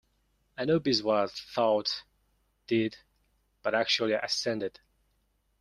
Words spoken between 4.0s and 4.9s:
ascended.